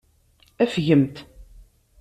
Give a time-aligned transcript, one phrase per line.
[0.63, 1.17] Afgemt.